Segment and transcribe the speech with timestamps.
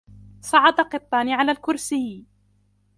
[0.41, 2.25] صعد قطان على الكرسي.